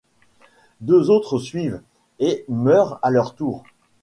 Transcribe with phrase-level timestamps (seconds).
[0.79, 1.79] Deux autres suivent,
[2.17, 3.61] et meurent à leur tour.